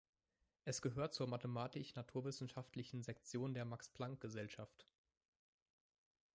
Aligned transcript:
Es 0.65 0.81
gehört 0.81 1.13
zur 1.13 1.27
mathematisch-naturwissenschaftlichen 1.27 3.03
Sektion 3.03 3.53
der 3.53 3.65
Max-Planck-Gesellschaft. 3.65 4.87